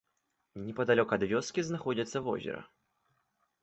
Непадалёк 0.67 1.13
ад 1.19 1.27
вёскі 1.33 1.67
знаходзіцца 1.69 2.27
возера. 2.31 2.69